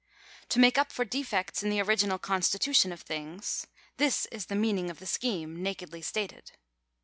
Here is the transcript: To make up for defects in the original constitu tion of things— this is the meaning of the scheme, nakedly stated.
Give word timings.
To 0.49 0.57
make 0.57 0.79
up 0.79 0.91
for 0.91 1.05
defects 1.05 1.61
in 1.61 1.69
the 1.69 1.79
original 1.79 2.17
constitu 2.17 2.75
tion 2.75 2.91
of 2.91 3.01
things— 3.01 3.67
this 4.01 4.25
is 4.31 4.47
the 4.47 4.55
meaning 4.55 4.89
of 4.89 4.97
the 4.97 5.05
scheme, 5.05 5.61
nakedly 5.61 6.01
stated. 6.01 6.53